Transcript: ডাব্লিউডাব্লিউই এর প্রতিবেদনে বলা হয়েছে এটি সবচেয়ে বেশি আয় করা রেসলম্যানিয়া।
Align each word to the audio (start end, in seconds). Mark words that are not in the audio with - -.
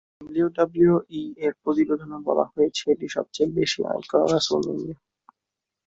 ডাব্লিউডাব্লিউই 0.17 1.21
এর 1.45 1.53
প্রতিবেদনে 1.63 2.17
বলা 2.27 2.45
হয়েছে 2.53 2.83
এটি 2.93 3.07
সবচেয়ে 3.15 3.49
বেশি 3.57 3.79
আয় 3.85 4.03
করা 4.11 4.25
রেসলম্যানিয়া। 4.27 4.95